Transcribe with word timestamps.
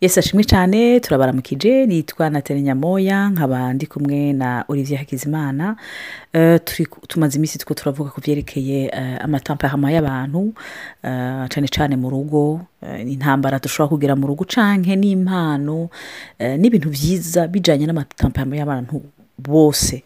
yesi 0.00 0.18
ashimwe 0.20 0.44
cyane 0.44 1.00
turabaramukije 1.00 1.86
nitwa 1.86 2.30
natali 2.30 2.62
nyamoya 2.62 3.28
nkaba 3.28 3.72
ndi 3.72 3.86
kumwe 3.86 4.32
na 4.32 4.64
olivier 4.68 4.98
hakizimana. 4.98 5.76
Eh, 6.32 6.60
tumaze 7.08 7.36
iminsi 7.38 7.58
two 7.58 7.74
turavuga 7.74 8.10
ku 8.10 8.20
byerekeye 8.20 8.90
eh, 8.92 9.24
amatamparama 9.24 9.92
y'abantu 9.92 10.54
eh, 11.04 11.44
cyane 11.50 11.68
cyane 11.68 11.96
mu 11.96 12.10
rugo 12.10 12.60
intambara 13.04 13.58
dushobora 13.58 13.88
kugira 13.92 14.16
mu 14.16 14.26
rugo 14.26 14.44
canke 14.48 14.96
n'impano 14.96 15.90
n'ibintu 16.40 16.88
byiza 16.88 17.44
bijyanye 17.48 17.84
n'amatamparama 17.86 18.56
y'abantu 18.56 19.02
bose 19.40 20.02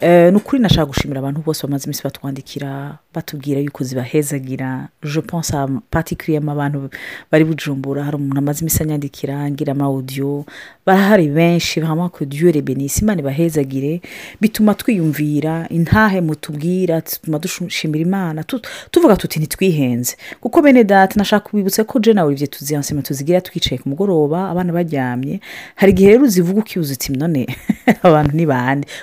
Eh, 0.00 0.30
ni 0.32 0.36
ukuri 0.36 0.62
nashaka 0.62 0.86
gushimira 0.86 1.18
abantu 1.20 1.40
bose 1.40 1.62
bamaze 1.66 1.84
iminsi 1.84 2.02
batwandikira 2.04 2.98
batubwira 3.14 3.60
yuko 3.60 3.84
zibahezagira. 3.84 4.88
Je 5.02 5.20
pense 5.20 5.56
particulièrement 5.90 6.52
abantu 6.52 6.90
bari 7.32 7.44
bujumbura. 7.44 8.04
Hari 8.04 8.16
umuntu 8.16 8.38
amaze 8.38 8.60
iminsi 8.60 8.82
anyandikira 8.82 9.50
ngira 9.50 9.72
amawudiyo 9.72 10.44
barahari 10.86 11.28
benshi 11.28 11.80
que 12.12 12.24
dieu 12.26 12.52
les 12.52 12.60
bénisse. 12.62 13.00
Imana 13.02 13.20
ibahezagire. 13.20 14.00
Bituma 14.40 14.74
twiyumvira. 14.74 15.66
Intahe 15.70 16.20
mutubwira 16.20 17.00
bituma 17.00 17.38
dushimira 17.38 18.02
imana. 18.02 18.44
Tu- 18.44 18.60
tuvuga 18.90 19.16
tuti 19.16 19.38
ntitwihenze. 19.40 20.16
Kuko 20.40 20.62
bene 20.62 20.84
data 20.84 21.14
nashaka 21.16 21.48
kubibutsa 21.48 21.84
ko 21.84 21.98
je 22.00 22.12
nawe 22.12 22.32
ivyo 22.32 22.46
tuzi 22.46 22.74
ensema 22.74 23.02
tuzigira 23.02 23.40
twicaye 23.40 23.78
ku 23.80 23.88
mugoroba 23.88 24.50
abana 24.50 24.72
baryamye. 24.72 25.40
Hari 25.74 25.92
igihe 25.92 26.10
rero 26.10 26.24
uzivuga 26.24 26.60
ukibuza 26.60 26.92
uti 26.92 27.12
none 27.12 27.46
abantu 28.02 28.36
ni 28.36 28.46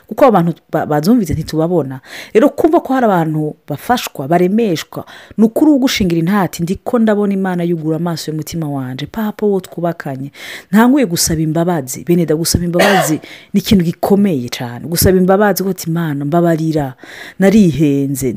kuko 0.08 0.26
abantu 0.26 0.54
ba- 0.72 0.86
bazumvise 0.86 1.34
ntitubabona. 1.34 2.00
Rero 2.34 2.50
kumva 2.50 2.80
ko 2.80 2.94
hari 2.94 3.05
abantu 3.05 3.55
bafashwa 3.68 4.27
baremeshwa 4.27 5.05
ni 5.38 5.44
ukuri 5.45 5.72
ugushingira 5.72 6.20
intati 6.20 6.64
ndiko 6.64 7.00
ndabona 7.00 7.34
imana 7.34 7.64
yugura 7.64 7.95
amaso 7.98 8.31
y'umutima 8.31 8.70
wanje. 8.70 9.05
Papa 9.05 9.45
wo 9.45 9.59
twubakanye. 9.59 10.31
Ntanguye 10.72 11.05
gusaba 11.05 11.41
imbabazi. 11.41 12.04
Bene 12.04 12.26
da 12.26 12.36
gusaba 12.36 12.66
imbabazi 12.66 13.20
ni 13.54 13.59
ikintu 13.59 13.83
gikomeye 13.86 14.50
cyane 14.50 14.86
gusaba 14.88 15.17
imbabazi 15.17 15.64
ko 15.64 15.73
imana 15.88 16.26
mbabarira. 16.26 16.94
Narihenze. 17.39 18.33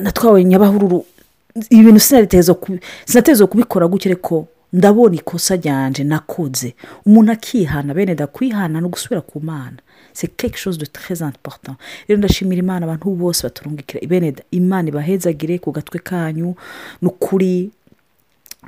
Natwawe 0.00 0.44
nyabahururu. 0.44 1.04
Ibintu 1.70 2.00
sinateza 2.00 2.56
sinateza 3.04 3.46
kubikora 3.46 3.86
gutya 3.86 4.10
ariko 4.10 4.46
ndabona 4.74 5.14
ikosa 5.16 5.56
ryanje 5.56 6.04
nakoze 6.04 6.74
umuntu 7.06 7.32
akihana 7.32 7.94
bene 7.94 8.14
kwihana 8.26 8.80
no 8.80 8.88
gusubira 8.88 9.20
ku 9.20 9.40
mana. 9.40 9.78
C'est 10.12 10.36
quelque 10.36 10.58
chose 10.58 10.78
de 10.78 10.86
très 10.86 11.22
important. 11.22 11.76
Rero 12.08 12.18
ndashimira 12.18 12.58
imana 12.58 12.86
abantu 12.86 13.10
bose 13.14 13.42
baturungikira. 13.42 14.06
Bene 14.06 14.34
imana 14.50 14.88
ibahezagire 14.88 15.58
ku 15.58 15.72
gatwe 15.72 15.98
kanyu 15.98 16.54
ni 17.02 17.08
ukuri 17.08 17.70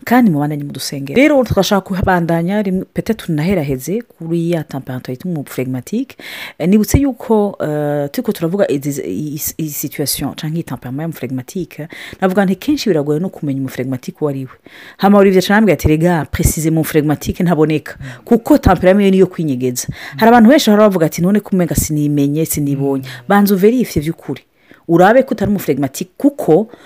kandi 0.05 0.31
mubandanye 0.31 0.65
mudusengera 0.65 1.17
rero 1.23 1.45
tugashaka 1.45 1.81
kubandanya 1.81 2.63
pete 2.95 3.15
tunaheraheze 3.15 4.03
kuri 4.03 4.51
ya 4.51 4.65
temperature 4.65 5.13
yitwa 5.13 5.31
umu 5.31 5.45
phlegmatique 5.45 6.17
Eh, 6.59 6.69
nibutse 6.69 6.99
yuko 6.99 7.57
eh, 7.61 8.09
turiko 8.13 8.33
turavuga 8.33 8.67
iyi 8.71 9.39
situation 9.69 10.35
canke 10.35 10.55
iyi 10.57 10.63
temperament 10.63 11.15
ya 11.15 11.19
phlegmatique 11.21 11.89
navuga 12.21 12.45
nti 12.45 12.57
kenshi 12.57 12.89
biragoye 12.89 13.21
no 13.21 13.29
kumenya 13.29 13.61
umu 13.61 13.69
phlegmatique 13.69 14.19
uwo 14.21 14.31
ari 14.31 14.45
we. 14.45 14.51
Hama 14.97 15.19
Olivier 15.19 15.43
canambwira 15.43 15.75
ati 15.75 15.89
rega 15.89 16.25
précise 16.31 16.71
mu 16.71 16.85
phlegmatique 16.85 17.43
ntaboneka. 17.45 17.97
Kuko 18.25 18.59
temperament 18.59 19.05
yo 19.05 19.11
niyo 19.11 19.27
kwinyegeza. 19.27 19.89
Hari 20.17 20.29
abantu 20.29 20.51
benshi 20.51 20.71
bahora 20.71 20.89
bavuga 20.89 21.07
ati 21.07 21.23
none 21.23 21.41
kumenga 21.41 21.75
sinimenye 21.75 22.47
sinibonye. 22.47 23.05
Banza 23.29 23.55
uverifye 23.55 24.03
vy'ukuri 24.03 24.43
urabe 24.89 25.23
ko 25.23 25.35
utari 25.35 25.51
umu 25.51 25.59
phlegmatique 25.59 26.11
kuko 26.19 26.53
eh, 26.63 26.77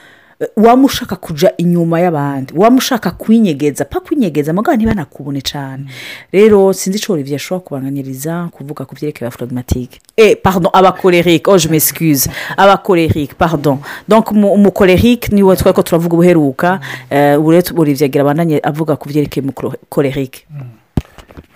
waba 0.57 0.83
ushaka 0.83 1.17
kuja 1.17 1.53
inyuma 1.59 2.01
y'abandi 2.01 2.53
waba 2.57 2.77
ushaka 2.77 3.11
kwinyegeza 3.11 3.85
pa 3.85 4.01
kwinyegeza 4.01 4.53
mugabo 4.53 4.77
ntibanakubone 4.77 5.41
cyane 5.41 5.85
rero 6.33 6.73
sinzi 6.73 6.99
icyo 6.99 7.13
olivier 7.15 7.37
ashobora 7.37 7.65
kubanganiriza 7.65 8.49
kuvuga 8.53 8.85
ku 8.85 8.95
byerekeye 8.95 9.29
ba 9.29 9.37
phlegmatique. 9.37 10.01
Eh 10.17 10.37
pardon 10.43 10.71
abakolerique 10.73 11.49
oh 11.49 11.59
je 11.59 11.69
m'excuse. 11.69 12.29
Abakolerique 12.57 13.35
pardon. 13.35 13.79
Donc 14.09 14.31
umu- 14.33 14.53
umukolerique 14.53 15.29
ni 15.33 15.43
we 15.43 15.57
twari 15.57 15.75
ko 15.75 15.83
turavuga 15.83 16.15
ubuheruka. 16.15 16.81
Eh, 17.11 17.39
ubu 17.39 17.51
rero 17.51 17.77
olivier 17.77 18.09
agira 18.09 18.23
abandanye 18.25 18.61
avuga 18.63 18.97
ku 18.97 19.09
byerekeye 19.09 19.45
umukolerique 19.45 20.47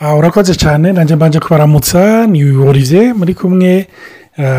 Ah, 0.01 0.15
urakoze 0.17 0.55
cyane 0.55 0.93
nanjye 0.93 1.17
mbanje 1.17 1.41
kubaramutsa. 1.41 2.27
Ni 2.27 2.45
olivier 2.57 3.15
muri 3.15 3.35
kumwe 3.35 3.87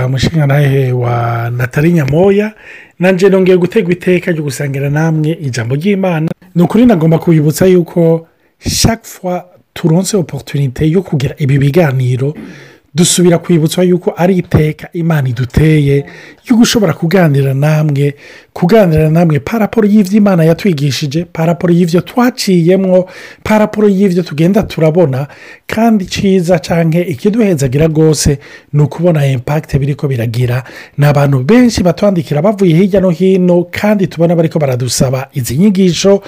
umushinga 0.06 0.47
nawe 0.47 0.92
wa 0.92 1.50
natali 1.50 1.92
nyamoya. 1.94 2.53
Nanjye 3.00 3.29
nongeye 3.29 3.57
gutegwa 3.57 3.91
iteka 3.94 4.31
ryo 4.31 4.44
gusangira 4.44 4.89
namwe 4.89 5.38
ijambo 5.41 5.75
ry'imana. 5.75 6.29
Ni 6.56 6.61
ukuri 6.63 6.85
nagomba 6.85 7.17
kubibutsa 7.19 7.66
yuko 7.66 8.28
fois 9.03 9.44
turonse 9.73 10.17
oporutunite 10.17 10.89
yo 10.89 11.01
kugira 11.01 11.35
ibi 11.38 11.57
biganiro 11.57 12.33
dusubira 12.95 13.38
kwibutswa 13.38 13.83
yuko 13.83 14.13
ari 14.17 14.38
iteka 14.38 14.88
imana 14.94 15.29
iduteye 15.29 16.06
yo 16.50 16.56
gushobora 16.56 16.94
kuganira 16.94 17.53
namwe 17.53 18.16
kuganira 18.53 19.09
namwe. 19.09 19.39
Paraporo 19.39 19.88
y'ibyo 19.88 20.17
imana 20.17 20.44
yatwigishije 20.44 21.25
paraporo 21.33 21.73
y'ibyo 21.73 22.01
twaciyemwo 22.01 23.09
paraporo 23.44 23.88
y'ibyo 23.89 24.23
tugenda 24.23 24.63
turabona 24.63 25.28
kandi 25.67 26.06
cyiza 26.06 26.59
cyangwa 26.59 27.01
ikiduhezagira 27.01 27.88
rwose 27.88 28.39
ni 28.73 28.81
ukubona 28.83 29.27
impakite 29.27 29.79
biri 29.79 29.95
ko 29.95 30.07
biragira. 30.07 30.63
Ni 30.97 31.06
abantu 31.06 31.44
benshi 31.44 31.83
batwandikira 31.83 32.41
bavuye 32.41 32.75
hirya 32.75 33.01
no 33.01 33.09
hino 33.09 33.67
kandi 33.72 34.07
tubona 34.07 34.35
bari 34.35 34.50
ko 34.50 34.59
baradusaba 34.59 35.27
izi 35.33 35.57
nyigisho. 35.57 36.22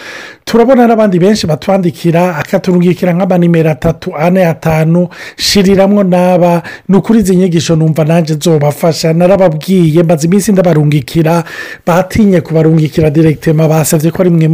Turabona 0.46 0.88
n'abandi 0.88 1.20
benshi 1.20 1.48
batwandikira 1.48 2.36
akaturungikira 2.36 3.14
nk'amanimero 3.14 3.70
atatu 3.72 4.16
ane 4.18 4.44
atanu 4.48 5.08
shiriramwo 5.38 6.04
n'aba 6.04 6.57
ni 6.90 6.98
ukuri 6.98 7.20
izi 7.20 7.36
nyigisho 7.36 7.76
numva 7.76 8.04
nanjye 8.06 8.36
nzobafasha 8.36 9.14
narababwiye 9.14 10.04
maze 10.04 10.28
iminsi 10.28 10.52
ndabarungikira. 10.52 11.44
Batinye 11.86 12.42
kubarungikira 12.42 13.10
direkitema 13.10 13.68
basabye 13.68 14.12
ko 14.12 14.22
ari 14.22 14.30
mwe 14.30 14.48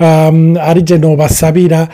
um, 0.00 0.56
ari 0.60 0.82
jye 0.82 0.98
basabira 0.98 1.88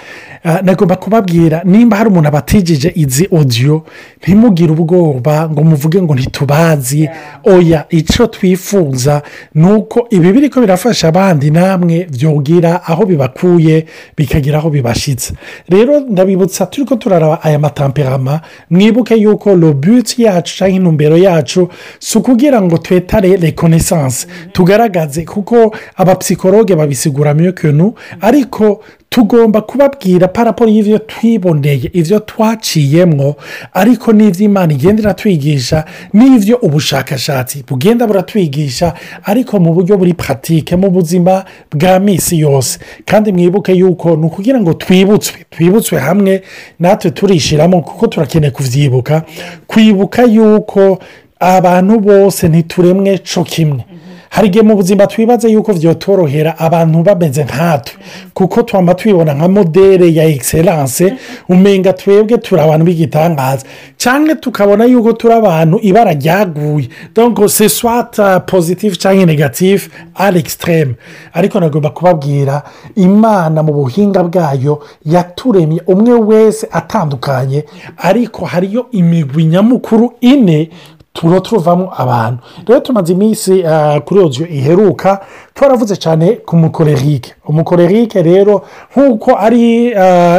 nagomba 0.62 0.96
kubabwira 0.96 1.62
nimba 1.64 1.96
hari 1.96 2.08
umuntu 2.10 2.28
abatijije 2.28 2.92
izi 2.94 3.28
odiyo 3.30 3.82
ntimugire 4.22 4.72
ubwoba 4.72 5.48
ngo 5.50 5.62
muvuge 5.64 6.02
ngo 6.02 6.14
ntitubazi. 6.14 7.08
Oya 7.44 7.84
icyo 7.90 8.26
twifuza 8.26 9.22
ni 9.54 9.72
uko 9.72 10.06
ibi 10.10 10.32
biri 10.32 10.48
ko 10.50 10.60
birafasha 10.60 11.08
abandi 11.08 11.50
namwe 11.50 12.06
byogira 12.10 12.84
aho 12.86 13.06
bibakuye 13.06 13.86
bikagira 14.16 14.58
aho 14.58 14.70
bibashyitse 14.70 15.32
rero 15.68 16.00
ndabibutsa 16.00 16.66
turi 16.66 16.86
ko 16.86 16.96
turaraba 16.96 17.42
aya 17.42 17.58
matamperama 17.58 18.40
mwibuke 18.70 19.14
yuko 19.14 19.37
robuti 19.54 20.22
yacu 20.22 20.56
cyangwa 20.56 20.76
intumbero 20.76 21.16
yacu 21.16 21.68
si 21.98 22.18
ukugira 22.18 22.62
ngo 22.62 22.78
twetare 22.78 23.36
rekonesanse 23.36 24.26
tugaragaze 24.52 25.24
kuko 25.24 25.74
abapsikologe 25.96 26.74
babisigura 26.76 27.34
miyo 27.34 27.52
kenu 27.52 27.94
ariko 28.20 28.82
tugomba 29.22 29.60
kubabwira 29.60 30.28
paraporo 30.28 30.70
y'ibyo 30.70 30.98
twiboneye 30.98 31.90
ibyo 31.92 32.18
twaciyemwo 32.20 33.34
ariko 33.74 34.12
n'ibyo 34.12 34.44
imana 34.46 34.72
igenda 34.72 35.02
iratwigisha 35.02 35.84
n'ibyo 36.12 36.56
ubushakashatsi 36.62 37.64
bugenda 37.68 38.06
buratwigisha 38.06 38.94
ariko 39.24 39.58
mu 39.60 39.74
buryo 39.74 39.96
buri 39.98 40.14
paratike 40.14 40.76
mu 40.76 40.90
buzima 40.90 41.44
bwa 41.74 41.98
minsi 41.98 42.38
yose. 42.38 42.78
Kandi 43.04 43.32
mwibuke 43.32 43.72
yuko 43.74 44.16
ni 44.16 44.26
ukugira 44.26 44.60
ngo 44.60 44.72
twibutswe 44.74 45.36
twibutswe 45.50 45.98
hamwe 45.98 46.42
natwe 46.78 47.10
turishiramo 47.10 47.82
kuko 47.82 48.06
turakeneye 48.06 48.50
kubyibuka 48.50 49.22
kwibuka 49.66 50.22
yuko 50.24 50.98
abantu 51.40 52.00
bose 52.00 52.48
ntituremwe 52.48 53.18
cyo 53.18 53.42
kimwe. 53.44 53.82
Hari 54.30 54.48
igihe 54.48 54.62
mu 54.64 54.76
buzima 54.76 55.06
twibaze 55.06 55.48
yuko 55.48 55.72
byotorohera 55.72 56.58
abantu 56.58 57.02
bameze 57.02 57.44
nkatwe. 57.44 57.94
Kuko 58.34 58.62
twaba 58.62 58.94
twibona 58.94 59.34
nka 59.34 59.48
modere 59.48 60.14
ya 60.14 60.24
egiseranse 60.24 61.14
umenga 61.48 61.92
twebwe 61.92 62.38
turi 62.38 62.60
abantu 62.62 62.84
b'igitangaza. 62.86 63.66
Cyangwa 63.96 64.34
tukabona 64.34 64.84
yuko 64.84 65.12
turi 65.12 65.34
abantu 65.34 65.78
ibara 65.82 66.12
ryaguye. 66.12 66.88
Donko 67.14 67.48
se 67.48 67.68
swata 67.68 68.40
pozitifu 68.40 68.96
cyangwa 68.96 69.26
negatifu 69.26 69.90
ari 70.14 70.38
ekisitereme 70.38 70.94
ariko 71.32 71.60
nagomba 71.60 71.90
kubabwira 71.90 72.62
imana 72.96 73.62
mu 73.62 73.72
buhinga 73.72 74.22
bwayo 74.24 74.82
yaturemye 75.04 75.80
umwe 75.86 76.12
wese 76.12 76.68
atandukanye 76.72 77.64
ariko 77.96 78.44
hariyo 78.44 78.86
imigwi 78.92 79.44
nyamukuru 79.44 80.12
ine 80.20 80.70
tuba 81.18 81.40
tuvamo 81.40 81.90
abantu. 81.96 82.38
Rero 82.66 82.80
tumaze 82.80 83.12
iminsi 83.12 83.64
kuri 84.04 84.20
odiyo 84.20 84.46
iheruka 84.48 85.20
twaravuze 85.54 85.96
cyane 85.96 86.26
ku 86.46 86.56
mukorerike 86.56 87.34
umukorerike 87.48 88.22
rero 88.22 88.62
nk'uko 88.94 89.34
ari 89.38 89.90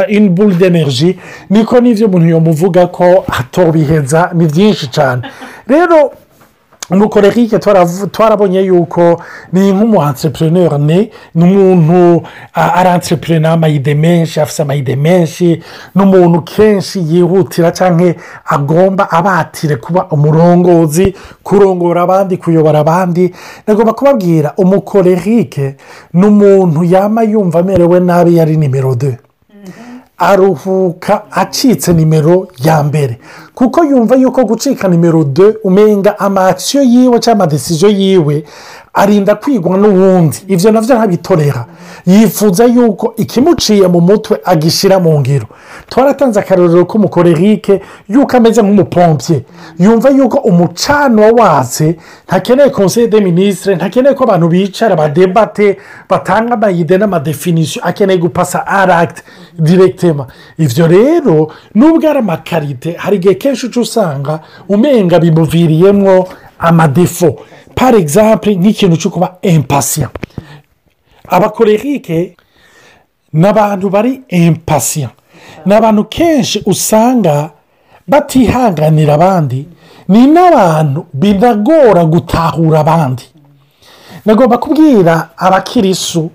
iniburi 0.08 0.54
d'energy 0.56 1.16
niko 1.50 1.80
n'ibyo 1.80 2.06
umuntu 2.08 2.28
yamuvuga 2.32 2.86
ko 2.86 3.24
atobiheza 3.28 4.30
ni 4.34 4.46
byinshi 4.46 4.86
cyane 4.90 5.22
rero 5.68 6.10
umukorerike 6.90 7.58
twarabonye 8.12 8.60
yuko 8.60 9.20
ni 9.52 9.72
nk'umu 9.72 10.02
entrepreneur 10.02 10.78
ni 10.78 11.10
umuntu 11.34 12.22
entrepreneur 12.94 13.52
amayide 13.52 13.94
menshi 13.94 14.40
afite 14.40 14.62
amayide 14.62 14.96
menshi 14.96 15.62
ni 15.94 16.02
umuntu 16.02 16.42
kenshi 16.42 16.98
yihutira 17.08 17.70
cyangwa 17.72 18.14
agomba 18.46 19.10
abatire 19.10 19.76
kuba 19.76 20.06
umurongozi 20.10 21.14
kurongora 21.42 22.02
abandi 22.02 22.36
kuyobora 22.36 22.78
abandi. 22.78 23.34
Nagomba 23.66 23.92
kubabwira 23.92 24.52
umukorerike 24.56 25.76
ni 26.12 26.26
umuntu 26.26 26.84
yaba 26.84 27.22
yumva 27.22 27.58
amerewe 27.60 28.00
nabi 28.00 28.36
yari 28.36 28.56
nimero 28.56 28.94
de 28.94 29.18
aruhuka 30.20 31.22
acitse 31.30 31.92
nimero 31.92 32.48
ya 32.64 32.82
mbere. 32.82 33.18
Kuko 33.54 33.84
yumva 33.84 34.16
yuko 34.16 34.44
gucika 34.44 34.88
nimero 34.88 35.24
de 35.24 35.54
umenga 35.64 36.18
amakisiyo 36.18 36.82
yiwe 36.82 37.18
cyangwa 37.20 37.44
amadesiziyo 37.44 37.90
yiwe 37.90 38.44
arinda 38.94 39.34
kwigwa 39.34 39.76
n'uwundi. 39.78 40.38
Ibyo 40.48 40.72
na 40.72 40.80
byo 40.80 40.94
ntabitorera 40.96 41.66
yifuza 42.06 42.64
yuko 42.64 43.14
ikimuciye 43.16 43.86
mu 43.88 44.00
mutwe 44.00 44.40
agishyira 44.44 44.98
mu 44.98 45.20
ngiro. 45.20 45.46
Twaratanze 45.88 46.40
akarorero 46.40 46.84
k'umukorerike 46.84 47.80
yuko 48.08 48.36
ameze 48.36 48.62
nk'umupompye 48.62 49.44
yumva 49.78 50.10
yuko 50.10 50.38
umucano 50.38 51.22
watse 51.34 51.96
ntakeneye 52.26 52.70
konseye 52.70 53.08
de 53.08 53.20
minisitire 53.20 53.76
ntakeneye 53.76 54.14
ko 54.14 54.24
abantu 54.24 54.48
bicara 54.48 54.96
badebate 54.96 55.78
batanga 56.08 56.54
amayide 56.54 56.98
n'amadefinisiyo 56.98 57.84
akeneye 57.84 58.18
gupasa 58.18 58.66
aragiti 58.66 59.22
direkitema 59.58 60.26
ibyo 60.58 60.86
rero 60.86 61.50
nubwo 61.74 62.08
ari 62.10 62.18
amakarite 62.18 62.92
hari 62.98 63.16
igihe 63.16 63.34
kenshi 63.34 63.66
uca 63.66 63.80
usanga 63.80 64.40
umenga 64.68 65.18
bimuviriyemo 65.18 66.26
amadefo. 66.58 67.36
Par 67.74 67.94
exemple 67.94 68.50
nk'ikintu 68.56 68.96
cyo 68.96 69.10
kuba 69.10 69.36
empasiya 69.42 70.10
abakorerike 71.28 72.36
ni 73.32 73.46
abantu 73.48 73.90
bari 73.90 74.20
empasiya 74.28 75.10
ni 75.66 75.74
abantu 75.74 76.04
kenshi 76.04 76.62
usanga 76.66 77.50
batihanganira 78.08 79.14
abandi 79.14 79.68
ni 80.08 80.26
n'abantu 80.26 81.06
binagora 81.14 82.04
gutahura 82.04 82.80
abandi. 82.80 83.22
Nagomba 84.26 84.58
kubwira 84.58 85.30
abakirisu 85.36 86.30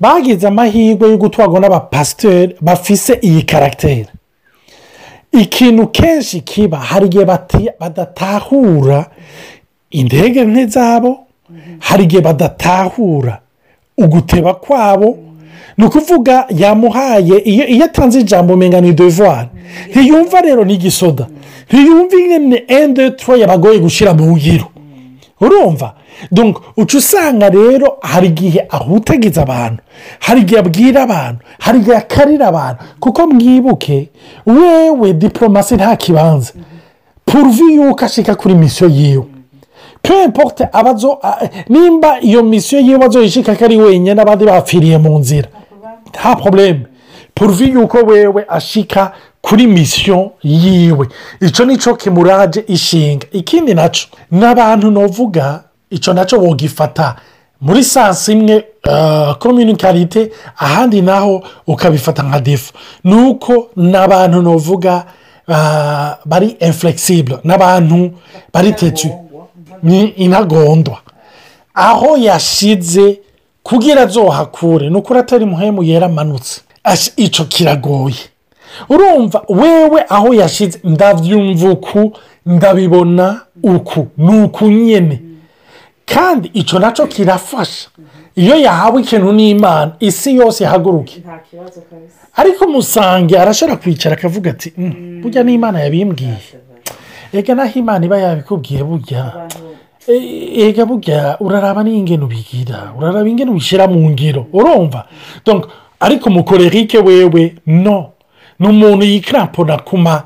bagize 0.00 0.46
amahirwe 0.48 1.08
yo 1.10 1.16
gutwarwa 1.16 1.60
n'abapasiteri 1.60 2.56
bafise 2.60 3.18
iyi 3.22 3.42
karagiteri 3.42 4.08
ikintu 5.32 5.86
kenshi 5.86 6.40
kiba 6.40 6.76
hari 6.78 7.06
igihe 7.06 7.24
badatahura 7.80 9.06
indege 9.90 10.44
nke 10.44 10.66
zabo 10.66 11.18
hari 11.78 12.04
igihe 12.04 12.22
badatahura. 12.22 13.38
Uguteba 13.98 14.54
kwabo 14.54 15.18
ni 15.78 15.84
ukuvuga 15.86 16.46
yamuhaye 16.50 17.38
iyo 17.38 17.84
atanze 17.84 18.20
ijambo 18.20 18.54
umenya 18.54 18.80
ni 18.80 18.92
devuwari 18.92 19.48
ntiyumva 19.90 20.40
rero 20.40 20.64
n'igisoda 20.64 21.26
ntiyumva 21.72 22.16
ingene 22.16 22.64
ende 22.68 23.10
turo 23.10 23.36
yabagoye 23.36 23.78
gushyira 23.78 24.14
mu 24.14 24.36
ngiro. 24.36 24.66
Urumva? 25.40 25.94
Uca 26.76 26.94
usanga 26.98 27.48
rero 27.48 27.96
hari 28.00 28.26
igihe 28.26 28.66
ahutagiza 28.70 29.42
abantu 29.42 29.82
hari 30.20 30.40
igihe 30.40 30.60
abwira 30.60 31.02
abantu 31.02 31.40
hari 31.58 31.78
igihe 31.78 31.96
akarira 31.96 32.46
abantu. 32.48 32.80
Kuko 33.00 33.26
mwibuke 33.26 34.08
wewe 34.46 35.12
diporomasi 35.12 35.74
nta 35.74 35.96
kibanza. 35.96 36.52
Puruvi 37.24 37.74
yuko 37.74 38.04
ashika 38.04 38.34
kuri 38.34 38.54
misiyo 38.54 38.90
yiwe. 38.90 39.24
Pempote 40.10 40.68
abazo 40.72 41.18
nimba 41.68 42.20
iyo 42.20 42.42
misiyo 42.42 42.80
yiwe 42.80 43.04
azoyishika 43.06 43.54
ko 43.56 43.64
ari 43.64 43.76
wenyine 43.76 44.20
abandi 44.22 44.44
bapfiriye 44.44 44.98
mu 44.98 45.18
nzira 45.18 45.48
nta 46.10 46.36
porobuleme 46.36 46.86
puruvi 47.34 47.70
yuko 47.70 47.98
wewe 47.98 48.44
ashika 48.48 49.12
kuri 49.40 49.66
misiyo 49.66 50.30
yiwe 50.42 51.08
icyo 51.40 51.64
ni 51.64 51.76
cyo 51.78 51.94
kimuraje 51.96 52.64
ishinga 52.66 53.26
ikindi 53.32 53.74
na 53.74 53.88
cyo 53.88 54.06
n'abantu 54.30 54.90
navuga 54.90 55.62
icyo 55.90 56.12
na 56.14 56.24
cyo 56.24 56.38
wogifata 56.40 57.16
muri 57.60 57.84
sansi 57.84 58.32
imwe 58.32 58.64
kominikarite 59.38 60.30
ahandi 60.58 61.02
naho 61.02 61.42
ukabifata 61.66 62.22
nka 62.22 62.40
defu 62.40 62.72
ni 63.04 63.14
uko 63.14 63.68
n'abantu 63.76 64.42
navuga 64.42 65.04
bari 66.24 66.56
inflexible 66.60 67.38
n'abantu 67.44 68.10
bari 68.52 68.72
tetu 68.72 69.08
intagondwa 70.16 70.98
aho 71.74 72.16
yashize 72.16 73.20
kugira 73.62 74.02
azohakure 74.02 74.90
ni 74.90 74.96
ukuri 74.96 75.18
atari 75.20 75.44
muhemu 75.44 75.82
yera 75.82 76.06
amanutse. 76.06 76.60
Icyo 77.16 77.44
kiragoye. 77.44 78.16
Urumva 78.88 79.44
wewe 79.48 80.04
aho 80.08 80.34
yashize 80.34 80.78
ndabyumva 80.84 81.70
uku 81.70 82.12
ndabibona 82.46 83.40
uku 83.62 84.06
ni 84.16 84.42
uku 84.42 84.64
nyine 84.68 85.20
kandi 86.06 86.50
icyo 86.54 86.78
na 86.78 86.92
cyo 86.92 87.06
kirafasha. 87.06 87.88
Iyo 88.36 88.56
yahawe 88.56 89.02
ikintu 89.02 89.32
n'imana 89.32 89.92
isi 90.00 90.36
yose 90.36 90.64
ihaguruke. 90.64 91.22
Ariko 92.36 92.64
umusange 92.64 93.38
arashobora 93.38 93.76
kwicara 93.76 94.14
akavuga 94.16 94.50
ati 94.50 94.72
burya 95.22 95.42
n'imana 95.42 95.80
yabimbwiye. 95.80 96.36
Reka 97.32 97.54
naho 97.54 97.78
imana 97.78 98.06
iba 98.06 98.18
yabikubwiye 98.18 98.82
burya. 98.84 99.48
Ega 100.08 100.86
burya 100.86 101.36
uraraba 101.40 101.82
n'ingeno 101.84 102.24
ubigira 102.24 102.92
uraraba 102.98 103.28
ingeno 103.28 103.52
ubishyira 103.52 103.86
mu 103.88 104.10
ngiro 104.10 104.46
urumva? 104.52 105.04
Ariko 106.00 106.28
umukorerike 106.30 106.98
wewe 106.98 107.54
no. 107.66 108.12
Ni 108.58 108.68
umuntu 108.68 109.04
yikarampona 109.04 109.78
ku 109.84 109.96
ma 109.98 110.22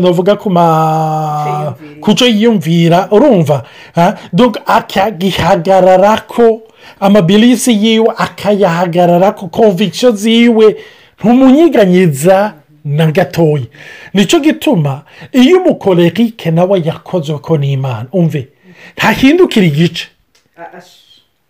navuga 0.00 0.36
ku 0.36 0.50
ma 0.50 1.74
ku 2.00 2.14
cyo 2.14 2.26
yiyumvira 2.26 3.08
urumva? 3.10 3.62
Akagihagarara 4.66 6.16
ko 6.28 6.62
amabilisi 7.00 7.72
yiwe 7.84 8.08
akayahagarara 8.16 9.32
ko 9.32 9.46
konvikisiyo 9.48 10.10
ziwe 10.12 10.76
ntumunyiganyiza. 11.18 12.52
Na 12.84 13.06
gatoya 13.12 13.64
ni 14.14 14.26
cyo 14.26 14.40
gituma 14.40 15.02
iyo 15.32 15.60
umukorerike 15.62 16.50
nawe 16.50 16.82
yakozwe 16.84 17.38
ko 17.38 17.58
n'imana 17.58 18.06
umve 18.12 18.48
ntahindukire 18.96 19.66
igice 19.66 20.08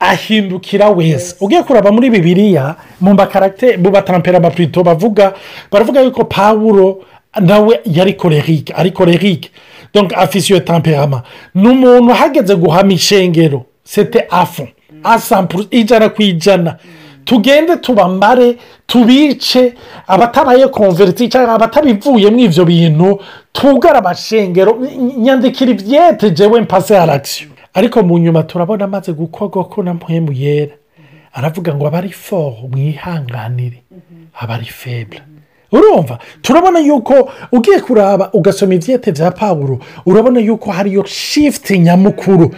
ahindukira 0.01 0.89
wese 0.91 1.37
ugiye 1.41 1.63
kuraba 1.63 1.93
muri 1.93 2.11
bibiriya 2.11 2.77
mu 3.01 3.15
makaragite 3.15 3.77
mu 3.77 3.91
batarampera 3.91 4.39
amapurito 4.39 4.83
bavuga 4.83 5.33
baravuga 5.71 6.01
yuko 6.01 6.25
pawuro 6.25 7.05
nawe 7.41 7.81
yari 7.87 8.13
korerike 8.15 8.73
ari 8.77 8.91
korerike 8.91 9.51
donka 9.95 10.17
afise 10.17 10.53
iyo 10.53 10.61
tamperama 10.61 11.23
ni 11.55 11.69
umuntu 11.69 12.13
ahageze 12.13 12.55
guhama 12.57 12.93
ishengero 12.93 13.65
sete 13.85 14.27
afu 14.31 14.69
asampuru 15.05 15.65
ijana 15.71 16.09
ku 16.09 16.23
ijana 16.23 16.77
tugende 17.33 17.77
tubamare 17.77 18.57
tubice 18.87 19.75
abatabaye 20.07 20.69
konveriti 20.69 21.29
cyangwa 21.29 21.55
abatabivuyemo 21.55 22.39
ibyo 22.39 22.65
bintu 22.65 23.21
tugare 23.53 23.99
amashengero. 23.99 24.77
Nyandikira 25.19 25.71
ibyete 25.71 26.31
jewe 26.31 26.61
mpase 26.61 26.97
haragisiyo 26.97 27.49
ariko 27.75 28.03
mu 28.03 28.19
nyuma 28.19 28.43
turabona 28.43 28.85
amaze 28.85 29.13
gukorwa 29.13 29.65
ko 29.65 29.83
na 29.83 29.95
muhemu 29.95 30.33
yera. 30.33 30.75
Aravuga 31.33 31.75
ngo 31.75 31.87
abari 31.87 32.13
fo 32.13 32.55
mwihanganire. 32.71 33.83
Abari 34.41 34.65
febure 34.65 35.23
urumva? 35.73 36.19
Turabona 36.43 36.79
yuko 36.79 37.31
ugiye 37.53 37.81
kuraba 37.81 38.31
ugasoma 38.33 38.75
ibyete 38.75 39.13
bya 39.13 39.31
pawuro 39.31 39.79
urabona 40.07 40.41
yuko 40.41 40.71
hariyo 40.73 41.05
shifuti 41.07 41.79
nyamukuru. 41.79 42.55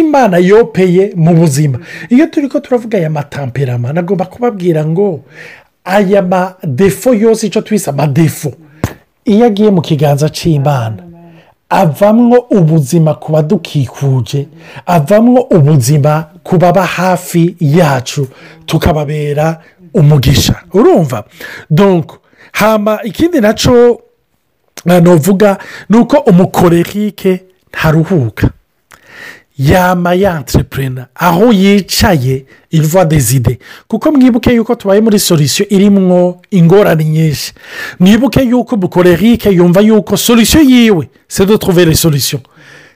Imana 0.00 0.38
yopeye 0.38 1.12
mu 1.16 1.34
buzima. 1.34 1.78
Iyo 2.10 2.26
turi 2.26 2.48
ko 2.48 2.60
turavuga 2.60 2.98
aya 2.98 3.10
matamperama 3.10 3.92
nagomba 3.92 4.24
kubabwira 4.24 4.84
ngo 4.86 5.20
aya 5.84 6.22
madefo 6.22 7.14
yose 7.14 7.46
icyo 7.46 7.60
twise 7.62 7.90
amadefo 7.90 8.52
iyo 9.24 9.46
agiye 9.46 9.70
mu 9.70 9.80
kiganza 9.82 10.28
cy'imana 10.28 11.02
avamwo 11.70 12.38
ubuzima 12.50 13.14
ku 13.14 13.32
badukikuje 13.32 14.48
avamwo 14.86 15.40
ubuzima 15.50 16.24
ku 16.42 16.56
baba 16.58 16.82
hafi 16.86 17.56
yacu 17.60 18.28
tukababera 18.66 19.60
umugisha. 19.94 20.54
Urumva? 20.72 21.24
Donko 21.70 22.16
hamba 22.58 23.00
ikindi 23.04 23.40
na 23.40 23.52
cyo 23.54 24.00
navuga 24.84 25.58
ni 25.88 25.96
uko 25.98 26.16
umukorerike 26.16 27.40
ntaruhuka. 27.72 28.50
Yama 29.58 30.14
yanterepurena 30.14 31.06
aho 31.14 31.52
yicaye 31.52 32.44
iva 32.70 33.04
dezide 33.04 33.58
kuko 33.88 34.12
mwibuke 34.12 34.54
yuko 34.54 34.74
tubaye 34.74 35.00
muri 35.00 35.18
solisiyo 35.18 35.68
irimwo 35.68 36.40
ingorane 36.50 37.04
nyinshi. 37.04 37.52
Mwibuke 38.00 38.42
yuko 38.42 38.74
umukorerike 38.74 39.50
yumva 39.50 39.80
yuko 39.80 40.16
solisiyo 40.16 40.62
yiwe 40.62 41.08
se 41.28 41.46
de 41.46 41.58
trouver 41.58 41.94
solisiyo 41.96 42.40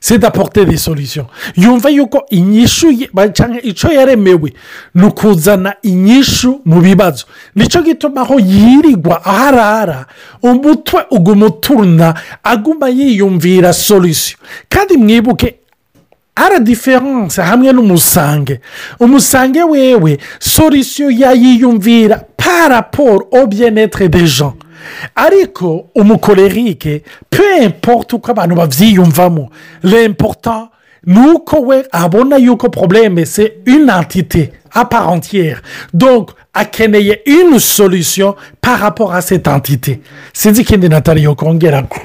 c'est 0.05 0.19
d'apporter 0.19 0.65
des 0.67 0.77
solutions. 0.77 1.27
Yumva 1.57 1.89
yuko 1.91 2.25
inyishu 2.31 2.89
canke 3.33 3.61
icyo 3.63 3.93
yaremewe 3.93 4.53
ni 4.95 5.05
ukuzana 5.07 5.75
inyishu 5.83 6.61
mu 6.65 6.81
bibazo. 6.81 7.25
Nicyo 7.55 7.83
gituma 7.83 8.21
aho 8.21 8.39
yirirwa 8.41 9.25
aho 9.25 9.47
arara 9.47 10.07
umutwe 10.43 11.01
uguma 11.11 11.47
uturuna 11.47 12.15
aguma 12.43 12.89
yiyumvira 12.89 13.73
solution. 13.73 14.39
Kandi 14.69 14.97
mwibuke 14.97 15.55
ara 16.35 16.59
diferanse 16.59 17.43
hamwe 17.43 17.73
n'umusange. 17.73 18.61
Umusange 19.01 19.63
wewe 19.63 20.19
solisiyo 20.41 21.11
yayiyumvira 21.11 22.25
paraporo 22.37 23.29
au 23.33 23.47
bien-être 23.47 24.09
des 24.09 24.27
gens. 24.27 24.55
Ariko 25.15 25.87
umukorerike 25.95 27.03
pe 27.31 27.65
importe 27.65 28.17
uko 28.17 28.31
abantu 28.31 28.55
babyiyumvamo 28.55 29.51
l'important 29.83 30.69
ni 31.07 31.19
uko 31.35 31.57
we 31.61 31.85
abona 31.93 32.37
yuko 32.39 32.69
entité 33.91 34.53
à 34.75 34.85
part 34.85 35.09
entière. 35.09 35.61
Donc 35.93 36.31
akeneye 36.55 37.23
une 37.27 37.59
solution 37.59 38.37
par 38.61 38.79
rapport 38.79 39.13
à 39.13 39.21
cette 39.21 39.49
entité. 39.49 40.01
Sinzi 40.33 40.63
ikindi 40.63 40.89
natali 40.89 41.23
yo 41.23 41.35
kongera 41.35 41.83
ko 41.83 41.99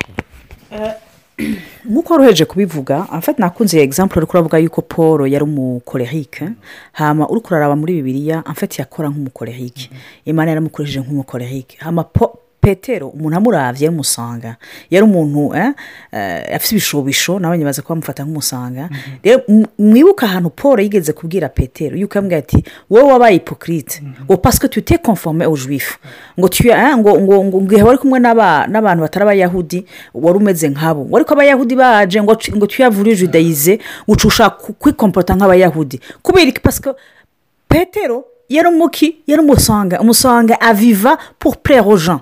nk'uko 1.86 2.13
woroheje 2.13 2.46
kubivuga 2.46 3.05
afite 3.12 3.39
nakunze 3.39 3.79
egisampure 3.81 4.19
uri 4.19 4.27
kuravuga 4.27 4.57
yuko 4.57 4.81
paul 4.81 5.27
yari 5.31 5.43
umukorerike 5.43 6.50
hama 6.93 7.29
uri 7.29 7.41
kuraraba 7.41 7.75
muri 7.75 7.93
bibiliya 7.93 8.43
afite 8.46 8.79
yakora 8.81 9.10
nk'umukorerike 9.10 9.89
imana 10.25 10.51
yaramukoresheje 10.51 11.00
nk'umukorerike 11.00 11.77
hama 11.79 12.03
po 12.03 12.39
petero 12.67 13.07
umuntu 13.07 13.38
amuravye 13.38 13.86
yamusanga 13.88 14.55
yari 14.91 15.03
umuntu 15.07 15.55
eh, 15.55 15.71
eh, 16.12 16.55
afite 16.55 16.71
ibishobisho 16.75 17.39
nawe 17.39 17.57
nyibaza 17.57 17.81
ko 17.81 17.93
bamufata 17.95 18.24
nk'umusanga. 18.24 18.89
Rero 19.24 19.41
m- 19.47 19.65
mwibuke 19.79 20.25
ahantu 20.25 20.50
paul 20.50 20.79
yigeze 20.83 21.13
kubwira 21.13 21.50
petero 21.50 21.95
yuko 21.97 22.17
yambwira 22.17 22.39
ati 22.39 22.63
wowe 22.89 23.12
wabaye 23.12 23.33
hipokrite 23.33 24.03
ngo 24.25 24.38
pasike 24.38 24.67
tu 24.67 24.81
te 24.81 24.97
conforme 24.97 25.45
au 25.45 25.55
juif. 25.57 25.97
Ngo 26.39 26.47
tu 26.50 26.67
eh, 26.67 26.97
ngo 26.97 27.15
ngo 27.21 27.43
ngo 27.43 27.57
ngo 27.62 27.86
wari 27.88 27.97
kumwe 27.97 28.19
n'aba- 28.19 28.67
n'abantu 28.67 29.01
batari 29.01 29.24
abayahudi 29.24 29.86
wari 30.13 30.38
umeze 30.38 30.67
nkabo. 30.69 31.05
Ngo 31.05 31.15
ariko 31.17 31.33
abayahudi 31.33 31.75
baje 31.75 32.21
ngo 32.21 32.36
ngo 32.55 32.67
tuyavure 32.67 33.15
judayize 33.15 33.79
ngo 34.09 34.15
ushaka 34.27 34.74
kwikomporota 34.79 35.36
nk'abayahudi. 35.36 36.00
Kubera 36.21 36.51
pasike 36.63 36.91
petero 37.69 38.25
yari 38.49 38.67
umuki 38.69 39.15
yari 39.27 39.41
umusanga 39.41 39.99
umusanga 40.01 40.61
aviva 40.61 41.17
pour 41.39 41.57
plaire 41.57 41.87
aux 41.87 41.97
gens. 42.05 42.21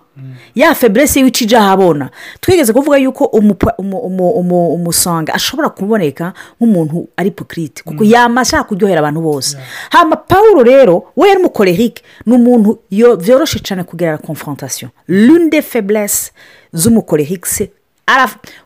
Ya 0.55 0.73
feburese 0.75 1.19
yiwe 1.19 1.29
ijya 1.41 1.59
ahabona 1.59 2.09
twigeze 2.41 2.73
kuvuga 2.73 2.97
yuko 2.97 3.25
umupa- 3.25 3.75
umu- 3.77 3.99
umu- 3.99 4.31
umu- 4.31 4.73
umusanga 4.73 5.33
ashobora 5.33 5.69
kuboneka 5.69 6.33
nk'umuntu 6.59 7.07
ari 7.17 7.31
pokirite 7.31 7.83
kuko 7.83 8.03
yama 8.03 8.41
ashaka 8.41 8.63
kuryohera 8.63 8.99
abantu 8.99 9.21
bose 9.21 9.57
hama 9.89 10.15
paul 10.15 10.63
rero 10.63 11.03
we 11.15 11.27
yari 11.29 11.39
umukorerike 11.39 12.03
ni 12.25 12.33
umuntu 12.33 12.79
yo- 12.91 13.17
byoroshye 13.17 13.59
cyane 13.59 13.83
kugerera 13.83 14.17
confrontation. 14.17 14.89
L'une 15.07 15.49
des 15.49 15.61
faiblesse 15.61 16.31
z'umukorerike 16.73 17.47
araf- 17.47 17.69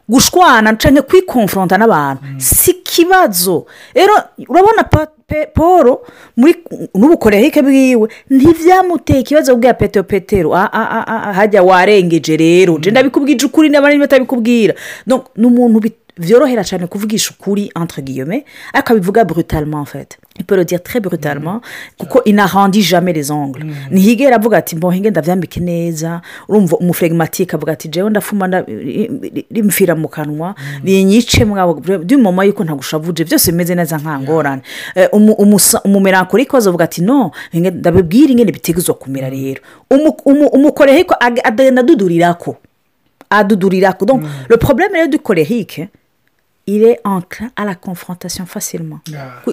gushwana 0.09 0.75
cyangwa 0.75 1.01
kwikonfronta 1.03 1.77
n'abantu. 1.77 2.21
Si 2.37 2.71
ikibazo 2.71 3.65
rero 3.95 4.13
urabona 4.49 4.83
paul 5.53 5.97
muri 6.37 6.55
n'ubukorerike 6.95 7.61
bwiwe 7.61 8.09
ntibyamuteye 8.29 9.19
ikibazo 9.19 9.55
bwa 9.55 9.73
petero 9.73 10.03
petero. 10.03 10.49
Hajya 11.35 11.63
warengeje 11.63 12.37
rero. 12.37 12.77
Je 12.79 12.91
ndabikubwije 12.91 13.45
ukuri 13.45 13.69
n'abandi 13.69 13.99
batabikubwira 13.99 14.73
ni 15.35 15.45
umuntu 15.45 15.79
bit- 15.79 16.08
byorohera 16.19 16.63
cyane 16.63 16.87
kuvugisha 16.87 17.31
ukuri 17.39 17.71
entre 17.81 18.01
guillemets 18.01 18.43
ariko 18.73 18.93
abivuga 18.93 19.23
brutalement 19.25 19.81
en 19.81 19.85
fait 19.85 20.17
il 20.39 20.45
peut 20.45 20.55
le 20.55 20.63
dire 20.65 20.79
très 20.83 20.99
brutalement 21.01 21.61
kuko 21.97 22.21
inarandi 22.25 22.81
jamais 22.81 23.13
les 23.13 23.31
ongles 23.31 23.65
ntihigera 23.91 24.35
avuga 24.35 24.57
ati 24.57 24.75
mbo 24.75 24.91
hinge 24.91 25.09
ndabyambike 25.09 25.59
neza 25.59 26.21
urumva 26.47 26.77
umuflegmatike 26.77 27.55
avuga 27.55 27.73
ati 27.73 27.87
jewe 27.87 28.09
ndafuma 28.09 28.47
nda- 28.47 28.65
rimfira 29.51 29.95
mu 29.95 30.07
kanwa 30.07 30.55
rinyice 30.83 31.45
mwabo 31.45 31.73
by'umuma 32.03 32.43
yuko 32.45 32.63
ntagushavuje 32.63 33.23
byose 33.25 33.51
bimeze 33.51 33.75
neza 33.75 33.97
nta 33.97 34.19
ngorane 34.19 34.61
Eh, 34.95 35.09
umu- 35.11 35.33
umusa- 35.35 35.81
umumerankorike 35.83 36.57
avuga 36.57 36.83
ati 36.83 37.01
no 37.01 37.31
ndabibwira 37.53 38.31
ingene 38.31 38.51
bitegezwa 38.51 38.95
kumera 38.95 39.29
rero 39.29 39.61
Umu- 39.91 40.17
umu- 40.25 40.47
umukorehiko 40.47 41.13
ag- 41.19 41.41
agenda 41.43 41.81
adudurirako 41.81 42.55
adudurirako 43.29 44.05
donc 44.05 44.23
le 44.49 44.57
problème 44.57 44.93
rero 44.93 45.07
du 45.07 45.19
colérique 45.19 45.87
il 46.73 46.83
est 46.83 46.99
enclin 47.03 47.49
à 47.55 47.65
la 47.65 47.75
confrontation 47.75 48.45
facilement. 48.45 48.99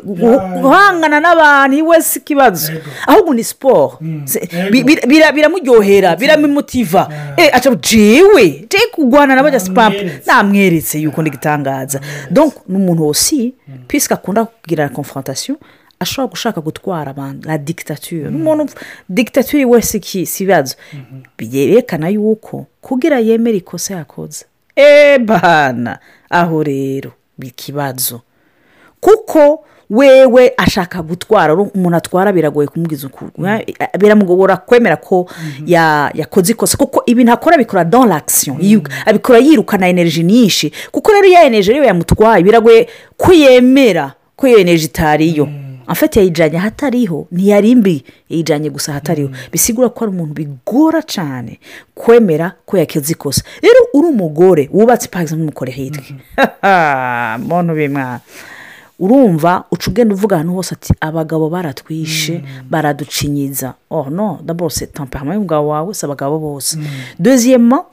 Guhangana 0.04 1.20
n'abantu 1.20 1.76
iwe 1.78 2.00
si 2.02 2.18
ikibazo 2.18 2.72
ahubwo 3.06 3.34
ni 3.34 3.44
siporo 3.44 3.98
bira- 4.70 5.32
biramuryohera 5.32 6.16
biramumotiva 6.16 7.08
Eh, 7.36 7.50
aca 7.52 7.70
jewe 7.80 8.66
je 8.70 8.78
kugwana 8.92 9.34
na 9.34 9.42
bajya 9.42 9.60
sipapu 9.60 9.96
Namweretse. 10.26 10.98
yuko 11.00 11.22
ndi 11.22 11.30
gitangaza 11.30 12.00
donc 12.30 12.54
ni 12.68 12.76
umuntu 12.76 13.02
wose 13.02 13.52
puisque 13.88 14.14
akunda 14.14 14.44
kugira 14.44 14.84
la 14.84 14.90
confrontation 14.90 15.56
ashobora 16.00 16.30
gushaka 16.30 16.60
gutwara 16.60 17.10
abantu 17.10 17.48
la 17.48 17.58
dictature. 17.58 18.30
Ni 18.30 18.36
umuntu 18.36 18.72
dictature 19.08 19.62
iwe 19.62 19.82
si 19.82 19.96
iki- 19.96 20.26
si 20.26 20.42
ibibazo 20.44 20.74
byerekana 21.38 22.08
yuko 22.08 22.66
kugira 22.80 23.18
yemere 23.20 23.56
ikosa 23.56 23.94
yakoze 23.94 24.44
ebana. 24.76 25.98
Aho 26.30 26.62
rero 26.62 27.12
ikibazo 27.42 28.20
kuko 29.00 29.64
wewe 29.90 30.52
ashaka 30.56 31.02
gutwara 31.02 31.54
umuntu 31.54 31.96
atwara 31.96 32.32
biragoye 32.32 32.68
kumubwiza 32.68 33.06
ukuri 33.06 33.30
biramugora 33.98 34.56
kwemera 34.56 34.96
ko 34.96 35.28
ya- 35.66 36.10
yakoze 36.14 36.52
ikosa. 36.52 36.76
Kuko 36.76 37.02
ibintu 37.06 37.32
akora 37.32 37.54
abikora 37.54 37.84
dans 37.84 38.06
l'action. 38.08 38.56
Yiru- 38.60 38.90
abikora 39.06 39.38
yirukana 39.38 39.88
energy 39.88 40.22
nyinshi. 40.22 40.72
Kuko 40.92 41.12
rero 41.12 41.26
iyo 41.28 41.40
energy 41.42 41.70
ariyo 41.70 41.84
yamutwaye 41.84 42.42
biragoye 42.42 42.88
ko 43.16 43.32
yemera 43.32 44.14
ko 44.36 44.46
iyo 44.48 44.58
energy 44.58 44.84
itariyo 44.84 45.48
afite 45.86 46.16
yayijyanye 46.20 46.58
ahatariho 46.58 47.26
ntiyari 47.32 47.74
mbi. 47.74 48.04
Yayijyanye 48.30 48.70
gusa 48.70 48.92
ahatariho 48.92 49.30
bisigura 49.52 49.88
ko 49.88 50.04
ari 50.04 50.12
umuntu 50.12 50.34
bigora 50.34 51.02
cyane 51.02 51.58
kwemera 51.94 52.52
ko 52.66 52.78
yakoze 52.78 53.12
ikosa. 53.12 53.42
Rero 53.62 53.80
uri 53.94 54.06
umugore 54.08 54.68
wubatse 54.72 55.08
parize 55.08 55.36
nk'umukore 55.36 55.72
hitwe 55.72 56.14
muntu 57.38 57.74
bimwana 57.78 58.20
urumva 58.98 59.64
uca 59.70 59.90
ugenda 59.90 60.14
uvuga 60.14 60.36
ahantu 60.36 60.52
hose 60.54 60.74
ati 60.74 60.92
abagabo 61.00 61.48
baratwishe 61.50 62.42
baraducinyiza. 62.70 63.74
Oh 63.90 64.10
no. 64.10 64.38
D'abord 64.42 64.72
c'est 64.72 64.92
temperament 64.92 65.34
y'umugabo 65.34 65.68
wawe 65.68 65.94
si 65.94 66.04
abagabo 66.04 66.38
bose. 66.38 66.78
Deuxièmement 67.18 67.84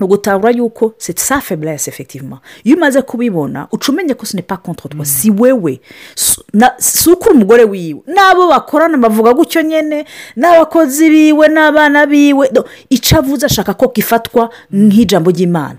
ni 0.00 0.04
ugutabura 0.06 0.50
yuko 0.50 0.94
sa 0.98 1.40
faiblesse 1.40 1.88
effectivement. 1.90 2.40
Iyo 2.64 2.76
umaze 2.76 3.02
kubibona 3.02 3.68
uca 3.72 3.88
umenya 3.92 4.14
ko 4.14 4.24
pas 4.46 4.58
contre 4.58 4.88
toi. 4.88 5.04
Si 5.04 5.30
wewe 5.30 5.80
Si- 6.14 7.10
uko 7.10 7.28
uri 7.28 7.34
umugore 7.36 7.64
wiwe 7.64 8.00
n'abo 8.06 8.48
bakorana 8.48 8.96
bavuga 8.98 9.34
gutyo 9.34 9.62
nyine 9.62 10.04
n'abakozi 10.36 11.10
biwe 11.10 11.48
n'abana 11.48 12.06
biwe 12.06 12.50
icyo 12.90 13.18
avuze 13.18 13.46
ashaka 13.46 13.74
ko 13.74 13.92
gifatwa 13.94 14.50
nk'ijambo 14.72 15.30
ry'imana. 15.30 15.76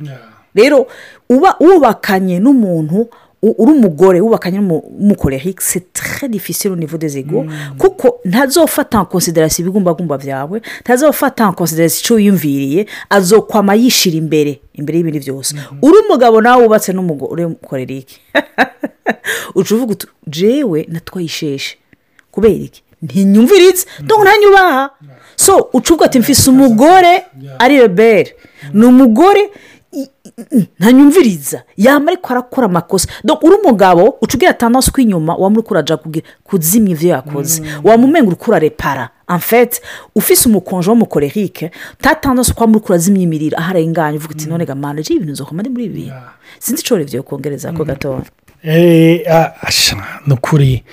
Rero 0.55 0.87
uba 1.29 1.55
wubakanye 1.59 2.39
n'umuntu 2.39 3.07
uri 3.41 3.71
umugore 3.71 4.21
wubakanye 4.21 4.59
n'umukorerike 4.59 5.61
c'est 5.61 5.93
très 5.93 6.29
difficile 6.29 6.71
au 6.71 6.75
niveau 6.75 6.97
des 6.97 7.17
ego 7.17 7.45
kuko 7.77 8.19
ntazofata 8.25 8.99
en 8.99 9.05
consideration 9.05 9.63
ibigumbagumba 9.63 10.17
byawe 10.17 10.61
ntazofata 10.81 11.43
en 11.47 11.53
consideration 11.53 11.99
icyo 12.01 12.15
wiyumviriye 12.15 12.85
azokwama 13.09 13.73
yishira 13.75 14.17
imbere 14.17 14.61
imbere 14.73 14.97
y'ibindi 14.97 15.19
byose. 15.19 15.55
Uri 15.81 15.97
umugabo 16.05 16.41
nawe 16.41 16.63
wubatse 16.63 16.93
n'umugore 16.93 17.43
w'umukorerike 17.45 18.15
uca 19.57 19.71
uvuga 19.75 19.91
uti 19.91 20.07
jewe 20.27 20.85
natwaye 20.89 21.25
isheshe 21.25 21.77
kubera 22.31 22.53
iki? 22.53 22.83
Ntinyumviritse 23.01 23.85
dore 24.07 24.23
ntanyubaha 24.23 24.89
so 25.35 25.69
uca 25.73 25.89
uvuga 25.91 26.05
ati 26.05 26.19
mfise 26.19 26.49
umugore 26.49 27.23
ari 27.59 27.77
rebere 27.81 28.35
ni 28.73 28.85
umugore 28.85 29.49
ntanyumviriza. 30.79 31.63
Yaba 31.77 32.11
ariko 32.11 32.27
arakora 32.33 32.65
amakosa. 32.65 33.07
Uri 33.43 33.55
umugabo 33.63 34.17
uca 34.21 34.33
ubwira 34.35 34.51
atanasi 34.51 34.91
ko 34.91 35.01
inyuma 35.01 35.35
wamuri 35.35 35.63
kuraja 35.63 35.97
kugira 35.97 36.25
kuzimya 36.43 36.91
ibyo 36.95 37.09
yakoze. 37.09 37.61
Wamumenga 37.83 38.27
uri 38.27 38.35
kurarepara 38.35 39.09
fait 39.39 39.81
ufise 40.15 40.49
umukonje 40.49 40.89
w'umukorerike 40.89 41.71
tatanasi 42.01 42.53
ko 42.53 42.61
wamuri 42.63 42.79
kurazimya 42.83 43.21
imiriro 43.23 43.57
aho 43.57 43.69
arenganye 43.69 44.17
uvuga 44.17 44.35
uti 44.35 44.49
none 44.49 44.65
gamana 44.65 45.01
je 45.01 45.13
ibintu 45.13 45.31
nzokoma 45.31 45.61
ndi 45.63 45.69
muri 45.69 45.85
ibi 45.85 46.11
sinzi 46.59 46.81
icyo 46.81 46.97
revyo 46.97 47.23
kongereza 47.23 47.71
ko 47.71 47.83
gatoya 47.85 48.21
Eh, 48.63 49.23
ah, 49.31 49.53
asha, 49.61 49.95
ni 50.27 50.33
ukuri 50.33 50.83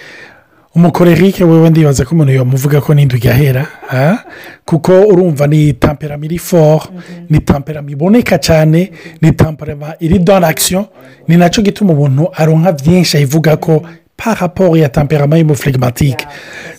umukorerike 0.79 1.45
wewe 1.45 1.71
ndibaza 1.71 2.05
ko 2.05 2.15
umuntu 2.15 2.33
yamuvuga 2.33 2.81
ko 2.81 2.95
n'indu 2.95 3.17
igahera 3.17 3.67
ah? 3.91 4.19
kuko 4.65 4.93
urumva 5.11 5.47
ni 5.47 5.73
tamperama 5.73 6.25
iri 6.25 6.39
foro 6.39 6.83
ni 7.31 7.41
tamperama 7.41 7.91
iboneka 7.91 8.39
cyane 8.39 8.93
ni 9.21 9.33
tamperama 9.33 9.95
iri 10.01 10.19
l'action. 10.19 10.87
Ni 11.29 11.37
na 11.37 11.51
cyo 11.51 11.63
gituma 11.63 11.93
umuntu 11.93 12.31
aronka 12.35 12.73
byinshi 12.73 13.17
ayivuga 13.17 13.57
ko 13.57 13.83
par 14.17 14.39
rapport 14.39 14.79
ya 14.79 14.89
tamperama 14.89 15.39
y'umuflegimatike 15.39 16.27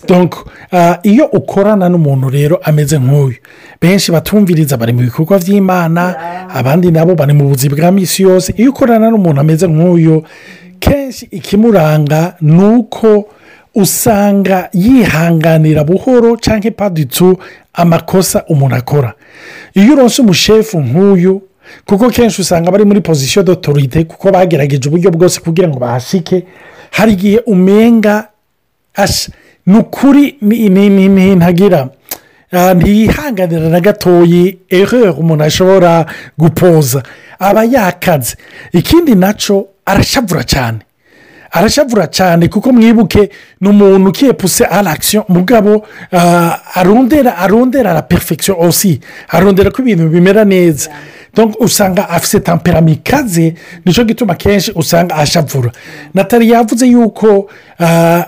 donc 0.08 0.34
ah, 0.72 0.98
iyo 1.02 1.26
ukorana 1.26 1.88
n'umuntu 1.88 2.30
rero 2.30 2.56
ameze 2.62 2.98
nk'uyu 2.98 3.36
benshi 3.80 4.12
batumviriza 4.12 4.76
bari 4.76 4.92
mu 4.92 5.00
bikorwa 5.02 5.38
by'imana 5.38 6.14
abandi 6.48 6.90
nabo 6.90 7.14
bari 7.14 7.32
mu 7.32 7.48
buzi 7.48 7.68
bwa 7.68 7.92
minsi 7.92 8.22
yose. 8.22 8.54
Iyo 8.56 8.70
ukorana 8.70 9.10
n'umuntu 9.10 9.40
ameze 9.40 9.66
nk'uyu 9.68 10.24
kenshi 10.80 11.28
ikimuranga 11.30 12.34
ni 12.40 12.64
uko 12.64 13.28
usanga 13.74 14.68
yihanganira 14.72 15.84
buhoro 15.84 16.36
cyangwa 16.36 16.70
paditsu 16.70 17.38
amakosa 17.74 18.44
umuntu 18.48 18.76
akora. 18.76 19.12
Iyo 19.74 19.92
uronse 19.94 20.22
umushefu 20.22 20.80
nk'uyu 20.80 21.42
kuko 21.86 22.10
kenshi 22.10 22.40
usanga 22.42 22.70
bari 22.70 22.84
muri 22.84 23.00
pozisiyo 23.00 23.42
dotorite 23.42 24.04
kuko 24.04 24.30
bagerageje 24.32 24.88
uburyo 24.88 25.10
bwose 25.10 25.40
kugira 25.40 25.68
ngo 25.68 25.78
bahashike 25.78 26.44
hari 26.90 27.12
igihe 27.12 27.38
umenga 27.46 28.28
ni 29.66 29.78
ukuri 29.78 30.36
ntagira 31.34 31.88
Ah, 32.52 32.74
ntiyihanganira 32.74 33.68
na 33.70 33.80
gatoyi 33.80 34.58
ereri 34.68 35.08
umuntu 35.14 35.44
ashobora 35.44 36.06
gupoza. 36.38 37.02
Aba 37.38 37.62
yakaze. 37.64 38.34
Ikindi 38.72 39.14
na 39.14 39.32
cyo 39.38 39.66
arashavura 39.86 40.42
cyane 40.42 40.78
arashavura 41.50 42.06
cyane 42.06 42.48
kuko 42.48 42.72
mwibuke 42.72 43.30
ni 43.60 43.68
umuntu 43.68 44.08
ukiye 44.10 44.32
puse 44.32 44.64
arakisiyo 44.64 45.24
mugabo 45.28 45.86
ah, 46.12 46.58
arondera 46.74 47.36
arondera 47.38 47.92
la 47.94 48.02
perfection 48.02 48.56
osi 48.60 49.00
arondera 49.28 49.70
ko 49.70 49.82
ibintu 49.82 50.08
bimera 50.08 50.44
neza. 50.44 50.90
Usanga 51.60 52.08
afite 52.08 52.40
tamperama 52.40 52.90
ikaze 52.90 53.54
ni 53.84 53.92
cyo 53.92 54.04
gituma 54.04 54.34
kenshi 54.34 54.72
usanga 54.74 55.14
ashavura. 55.16 55.70
Natali 56.14 56.50
yavuze 56.50 56.86
yuko 56.86 57.50
ah, 57.78 58.24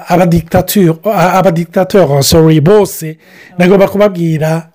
abadikitateur 1.38 2.22
sorry 2.22 2.60
bose 2.60 3.18
nagomba 3.58 3.88
kubabwira 3.88 4.68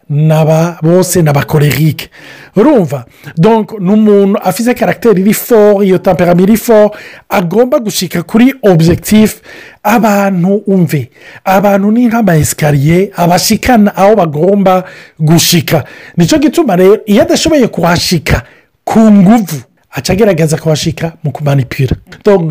bose 0.82 1.22
n'abakorerike 1.22 2.10
urumva 2.56 3.06
donc 3.38 3.80
ni 3.80 3.92
umuntu 3.92 4.40
afite 4.44 4.74
karagiteri 4.74 5.22
iri 5.22 5.34
foro 5.34 5.84
iyo 5.84 5.98
tamperama 5.98 6.42
iri 6.42 6.58
foro 6.58 6.92
agomba 7.30 7.80
gushyika 7.80 8.24
kuri 8.24 8.54
objectif. 8.64 9.42
Abantu 9.84 10.64
umve 10.68 11.10
abantu 11.46 11.92
ni 11.92 12.08
nk'amayesikariye 12.08 13.12
abashikana 13.16 13.96
aho 13.96 14.16
bagomba 14.16 14.84
gushika 15.20 15.84
ni 16.18 16.26
cyo 16.28 16.38
gituma 16.40 16.76
rero 16.76 16.98
iyo 17.06 17.22
adashoboye 17.22 17.68
kuhashika 17.68 18.44
ku 18.84 19.00
nguvu 19.00 19.56
aca 19.92 20.10
agerageza 20.14 20.58
kuhashika 20.58 21.14
mu 21.24 21.32
kumanipira 21.32 21.96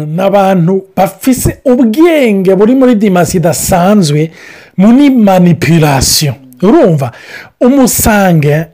ni 0.06 0.22
abantu 0.22 0.84
bafise 0.96 1.58
ubwenge 1.64 2.54
buri 2.56 2.75
muri 2.75 2.94
dimasi 2.94 3.36
idasanzwe 3.36 4.30
muri 4.76 5.10
manipulation. 5.10 6.34
Urumva. 6.62 7.12
Umusange 7.60 8.66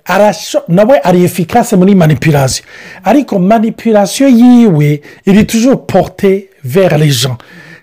nawe 0.69 0.99
ari 1.05 1.25
efikase 1.25 1.77
muri 1.77 1.95
manipulation. 1.95 2.67
Ariko 3.05 3.39
manipulation 3.39 4.29
yiwe 4.29 5.01
iri 5.27 5.45
toujours 5.47 5.87
porte 5.87 6.49
vers 6.65 6.99
les 6.99 7.11
gens. 7.11 7.37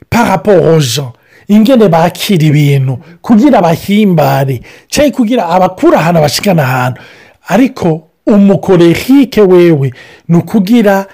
Par 0.10 0.28
rapport 0.28 0.64
aux 0.64 0.80
gens. 0.80 1.14
Ingene 1.50 1.88
bakira 1.90 2.46
ibintu. 2.46 2.98
Kugira 3.22 3.62
bahimbare 3.62 4.62
cyangwa 4.88 5.12
kugira 5.12 5.48
abakura 5.50 5.98
ahantu 6.00 6.22
bashikana 6.22 6.64
ahantu 6.64 7.02
ariko 7.48 8.08
umukorehike 8.28 9.42
wewe 9.42 9.94
ni 10.28 10.38
ukugira 10.38 11.06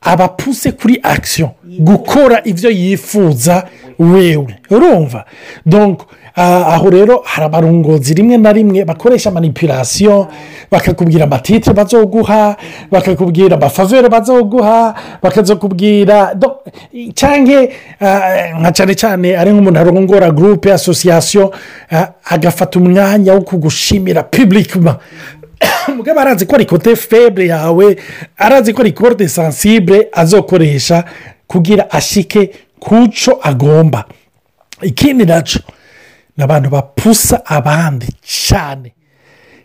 abapuse 0.00 0.72
kuri 0.72 0.98
akisiyo 1.02 1.50
gukora 1.78 2.40
ibyo 2.44 2.70
yifuza 2.70 3.66
wewe. 3.98 4.56
Urumva? 4.70 5.24
Donc 5.66 6.00
ah, 6.02 6.21
aho 6.34 6.90
rero 6.90 7.22
hari 7.24 7.46
abarongozi 7.46 8.14
rimwe 8.14 8.36
na 8.36 8.52
rimwe 8.52 8.84
bakoresha 8.84 9.30
manipulation 9.30 10.26
bakakubwira 10.70 11.24
amatitire 11.24 11.74
bazoguha 11.74 12.56
bakakubwira 12.90 13.56
amafavere 13.56 14.08
bazoguha 14.08 14.94
bakazakubwira 15.22 16.36
cyangwa 17.14 17.68
ah, 18.00 18.60
nka 18.60 18.72
cyane 18.72 18.94
cyane 18.94 19.36
ari 19.36 19.52
nk'umuntu 19.52 19.80
arongora 19.80 20.30
gurupe 20.30 20.72
asosiyasiyo 20.72 21.52
ah, 21.90 22.08
agafata 22.24 22.78
umwanya 22.78 23.34
wo 23.34 23.40
kugushimira 23.40 24.22
piblikima 24.22 24.98
mugabo 25.96 26.20
arazi 26.20 26.46
ko 26.46 26.54
ari 26.54 26.66
kote 26.66 26.96
febre 26.96 27.46
yawe 27.46 27.96
arazi 28.36 28.72
ko 28.72 28.82
ari 28.82 28.92
kote 28.92 29.28
sansibure 29.28 30.08
azokoresha 30.12 31.04
kugira 31.46 31.90
ashike 31.90 32.50
ku 32.80 33.08
cyo 33.08 33.38
agomba. 33.42 34.04
Ikindi 34.82 35.24
na 35.24 35.42
cyo 35.42 35.60
ni 36.36 36.44
abantu 36.44 36.70
bapusa 36.70 37.46
abandi 37.46 38.06
cyane. 38.22 38.92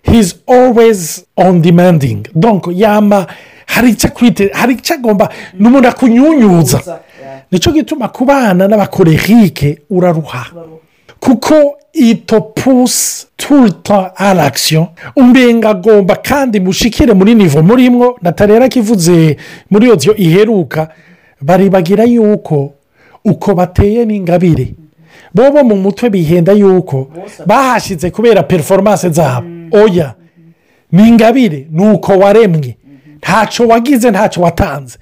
Hizi 0.04 0.36
always 0.48 1.26
on 1.38 1.62
demanding. 1.62 2.28
Donc 2.36 2.68
yama 2.74 3.28
hari 3.66 3.90
icyo 3.92 4.08
akwite 4.10 4.50
hari 4.54 4.74
icyo 4.74 4.96
agomba 4.96 5.30
ni 5.60 5.68
umuntu 5.68 5.88
akunyunyuza 5.88 7.00
ni 7.52 7.60
cyo 7.60 7.72
gituma 7.72 8.08
ku 8.08 8.26
bana 8.26 8.68
n'abakorerike 8.68 9.80
uraruha. 9.90 10.46
Kuko 11.20 11.78
ito 11.94 12.42
pusi 12.42 13.28
turuta 13.38 14.16
arakisiyo 14.16 14.88
umbenga 15.16 15.70
agomba 15.70 16.16
kandi 16.16 16.60
mushikire 16.60 17.14
muri 17.14 17.36
nivo 17.36 17.64
murimwo 17.64 18.18
natarera 18.22 18.70
kivuze 18.70 19.38
muri 19.70 19.86
iyo 19.86 20.16
iheruka 20.16 20.90
baribagira 21.42 22.04
yuko 22.04 22.74
uko 23.26 23.56
bateye 23.56 24.06
n'ingabire. 24.06 24.74
Bo 25.34 25.52
bo 25.52 25.64
mu 25.64 25.76
mutwe 25.76 26.10
bihenda 26.10 26.52
yuko 26.52 27.08
bahashyize 27.46 28.10
kubera 28.12 28.44
periforomance 28.44 29.10
zabo. 29.10 29.48
Oya 29.72 30.14
ni 30.92 31.08
ingabire 31.10 31.68
ni 31.72 31.88
uko 31.90 32.12
waremwe. 32.18 32.78
Ntacyo 33.18 33.68
wagize 33.68 34.12
ntacyo 34.12 34.44
watanze. 34.44 34.98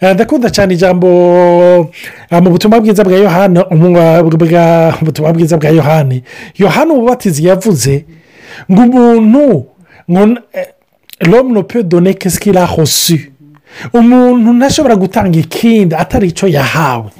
Eh, 0.00 0.14
ndakunda 0.14 0.50
cyane 0.50 0.74
ijambo 0.74 1.06
eh, 2.30 2.42
mu 2.42 2.50
butumwa 2.50 2.80
bwiza 2.80 3.04
bwa 3.04 3.16
yohana 3.16 3.66
ubutumwa 5.00 5.32
bwiza 5.32 5.56
bwa 5.56 5.70
yohani. 5.70 6.22
Yohani 6.58 6.90
umubatizi 6.92 7.46
yavuze 7.46 8.04
ngo 8.72 8.82
umuntu 8.82 9.66
ngo 10.10 10.38
l'homme 11.20 11.52
ne 11.54 11.62
peut 11.62 11.82
donner 11.86 12.14
qu'est-ce 12.14 12.40
qu'il 12.40 12.58
a 12.58 12.66
reçu. 12.66 13.30
Umuntu 13.92 14.52
ntashobora 14.52 14.96
gutanga 14.96 15.38
ikindi 15.38 15.94
atari 15.94 16.28
icyo 16.28 16.48
yahawe. 16.48 17.10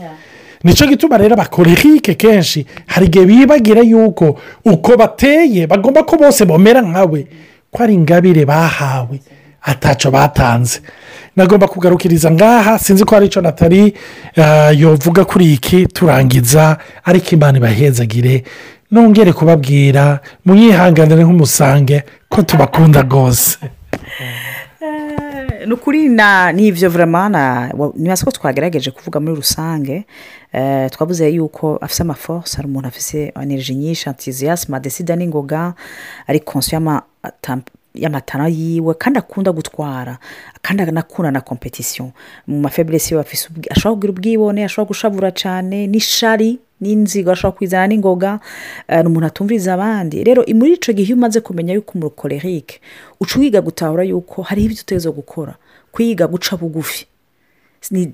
Ni 0.65 0.75
cyo 0.75 0.87
gituma 0.87 1.17
rero 1.19 1.35
abakorerike 1.35 2.15
kenshi. 2.15 2.67
Hari 2.87 3.07
igihe 3.07 3.25
bibagira 3.27 3.81
yuko 3.83 4.39
uko 4.65 4.97
bateye 4.97 5.67
bagomba 5.67 6.03
ko 6.03 6.17
bose 6.17 6.45
bamera 6.45 6.81
nkawe. 6.83 7.27
Ko 7.71 7.83
ari 7.83 7.95
ingabire 7.95 8.45
bahawe. 8.45 9.21
Atacyo 9.63 10.11
batanze. 10.11 10.81
Nagomba 11.37 11.69
kugarukiriza 11.69 12.31
ngaha 12.31 12.79
sinzi 12.79 13.05
ko 13.05 13.15
hari 13.15 13.27
icyo 13.27 13.43
natari 13.43 13.95
eh, 14.37 14.73
yovuga 14.81 15.25
kuri 15.25 15.53
iki 15.53 15.87
turangiza. 15.87 16.77
Ariko 17.05 17.29
imana 17.35 17.59
ibahezagire 17.59 18.45
nongere 18.91 19.33
kubabwira 19.33 20.21
mwihanganire 20.45 21.25
nk'umusange 21.25 22.03
ko 22.29 22.43
tubakunda 22.43 23.03
rwose. 23.03 23.59
Ni 25.67 25.73
ukuri 25.73 26.09
na 26.09 26.53
n'ibyo 26.53 26.91
vuramana 26.91 27.73
nibaza 27.97 28.25
ko 28.25 28.31
twagerageje 28.31 28.91
kuvuga 28.91 29.21
muri 29.21 29.35
rusange 29.37 30.05
eh, 30.53 30.91
twavuze 30.91 31.29
yuko 31.31 31.77
afite 31.81 32.01
amaforce 32.03 32.57
hari 32.57 32.69
umuntu 32.69 32.89
afite 32.89 33.33
energy 33.43 33.75
nyinshi 33.75 34.09
antiziyasima 34.09 34.81
desida 34.81 35.17
n'ingoga 35.17 35.75
ari 36.27 36.41
konsiyo 36.41 36.81
y'amatara 37.95 38.49
yiwe 38.49 38.95
kandi 38.95 39.19
akunda 39.19 39.53
gutwara 39.53 40.19
kandi 40.63 40.83
anakunda 40.83 41.31
na 41.31 41.41
kompetisiyo 41.41 42.11
mu 42.47 42.61
mafeburesi 42.61 43.15
ubwi- 43.15 43.71
ashobora 43.71 43.95
kugira 43.95 44.13
ubwibone 44.13 44.65
ashobora 44.65 44.89
gushavura 44.89 45.31
cyane 45.31 45.87
n'ishari 45.87 46.59
n'inzigo 46.81 47.31
ashobora 47.33 47.57
kwizana 47.57 47.87
n'ingoga 47.87 48.41
eh, 48.89 49.01
ni 49.03 49.07
umuntu 49.07 49.27
atumviriza 49.27 49.75
abandi. 49.75 50.25
Rero 50.25 50.45
muri 50.55 50.73
icyo 50.75 50.93
gihe 50.95 51.07
iyo 51.09 51.17
umaze 51.17 51.41
kumenya 51.41 51.75
yuko 51.75 51.93
umukorerike 51.99 52.81
uca 53.21 53.37
wiga 53.41 53.61
gutahura 53.61 54.03
yuko 54.05 54.43
hariho 54.43 54.67
ibyo 54.71 54.83
uteza 54.83 55.11
gukora. 55.11 55.55
Kwiga 55.93 56.27
guca 56.27 56.57
bugufi. 56.57 57.07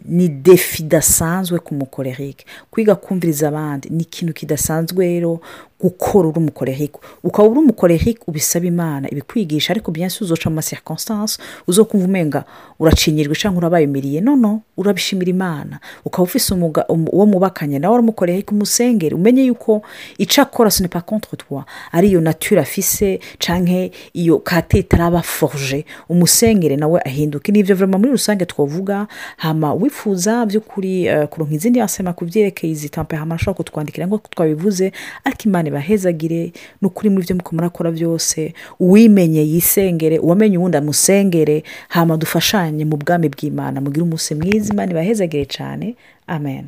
Ni 0.05 0.29
defi 0.29 0.83
idasanzwe 0.83 1.59
ku 1.59 1.75
mukorerike 1.75 2.45
kwiga 2.71 2.95
kumviriza 2.95 3.49
abandi 3.49 3.89
ni 3.91 4.03
ikintu 4.03 4.33
kidasanzwe 4.35 5.07
rero 5.07 5.41
gukora 5.83 6.29
uri 6.29 6.39
umukorehiko 6.39 7.01
ukaba 7.25 7.49
uri 7.49 7.59
umukorehiko 7.61 8.25
ubisaba 8.29 8.67
imana. 8.67 9.11
Ibikwigisha 9.11 9.73
ariko 9.73 9.91
byansi 9.91 10.25
uzoca 10.25 10.51
mu 10.51 10.57
masirikonsitansi 10.57 11.39
uzokumva 11.67 12.07
umenga 12.07 12.45
uracinyirwa 12.79 13.35
cyangwa 13.37 13.59
urabayimiriye 13.59 14.21
nono 14.21 14.63
urabishimira 14.77 15.31
imana. 15.31 15.81
Ukaba 16.05 16.23
ufise 16.23 16.55
umuga 16.55 16.85
uwo 16.89 17.27
mubakanye 17.27 17.79
nawe 17.79 17.95
uramukorehiko 17.95 18.55
umusengere. 18.55 19.15
Umenye 19.15 19.43
yuko 19.45 19.83
icyo 20.19 20.43
akora 20.43 20.71
sinipa 20.71 21.01
kontre 21.01 21.37
twa 21.37 21.65
ari 21.93 22.09
iyo 22.09 22.21
nature 22.21 22.61
afise 22.61 23.21
cyangwa 23.39 23.89
iyo 24.13 24.39
katete 24.39 24.97
araba 24.97 25.23
foruje 25.23 25.85
umusengere 26.09 26.77
nawe 26.77 27.01
ahinduke 27.05 27.53
n'ibyo 27.53 27.75
vurema 27.77 27.99
muri 27.99 28.11
rusange 28.13 28.45
twavuga 28.47 29.07
hama 29.37 29.75
wifuza 29.75 30.47
by'ukuri 30.47 31.09
uh, 31.09 31.25
kuronka 31.25 31.55
izindi 31.55 31.79
yasema 31.79 32.13
ku 32.13 32.25
byerekeye 32.25 32.73
izi 32.73 32.89
tampehama 32.89 33.35
ashobora 33.35 33.57
kutwandikira 33.57 34.07
nk'uko 34.07 34.29
twabivuze 34.31 34.93
ariko 35.25 35.43
imana 35.45 35.69
ibahezagire 35.71 36.53
ni 36.81 36.87
ukuri 36.89 37.09
muri 37.11 37.25
byo 37.25 37.37
muko 37.37 37.51
murakora 37.57 37.91
byose 37.91 38.55
uwimenye 38.81 39.43
yisengere 39.47 40.19
uwamenye 40.19 40.59
uwundi 40.59 40.77
amusengere 40.77 41.63
hama 41.89 42.17
dufashanye 42.17 42.85
mu 42.85 42.97
bwami 42.97 43.29
bw'imana. 43.29 43.81
Mugire 43.81 44.03
umunsi 44.03 44.35
mwiza 44.35 44.73
imana 44.75 44.91
ibahezagire 44.93 45.45
cyane 45.47 45.95
amen. 46.27 46.65